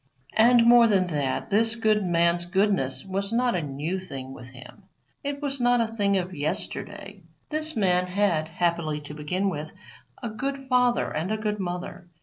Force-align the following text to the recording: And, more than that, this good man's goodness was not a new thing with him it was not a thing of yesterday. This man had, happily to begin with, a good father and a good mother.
And, 0.35 0.65
more 0.65 0.87
than 0.87 1.05
that, 1.09 1.51
this 1.51 1.75
good 1.75 2.03
man's 2.03 2.47
goodness 2.47 3.05
was 3.05 3.31
not 3.31 3.53
a 3.53 3.61
new 3.61 3.99
thing 3.99 4.33
with 4.33 4.47
him 4.49 4.85
it 5.23 5.43
was 5.43 5.59
not 5.61 5.79
a 5.79 5.85
thing 5.93 6.17
of 6.17 6.33
yesterday. 6.33 7.21
This 7.51 7.75
man 7.77 8.07
had, 8.07 8.47
happily 8.47 8.99
to 9.01 9.13
begin 9.13 9.47
with, 9.47 9.73
a 10.23 10.29
good 10.29 10.65
father 10.67 11.11
and 11.11 11.31
a 11.31 11.37
good 11.37 11.59
mother. 11.59 12.07